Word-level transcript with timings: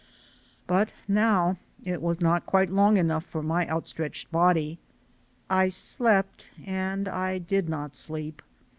But 0.65 0.93
now 1.07 1.59
it 1.85 2.01
was 2.01 2.21
not 2.21 2.47
quite 2.47 2.71
long 2.71 2.97
enough 2.97 3.23
for 3.23 3.43
my 3.43 3.67
outstretched 3.69 4.31
body. 4.31 4.79
I 5.47 5.67
slept 5.67 6.49
and 6.65 7.07
I 7.07 7.37
did 7.37 7.69
not 7.69 7.95
sleep. 7.95 8.41